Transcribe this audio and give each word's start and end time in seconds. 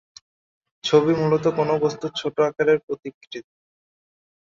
ছবি 0.83 1.13
মূলত 1.15 1.45
কোন 1.57 1.69
বস্তুর 1.83 2.11
ছোট 2.15 2.35
আকারের 2.49 2.77
প্রতিকৃতি। 2.85 3.39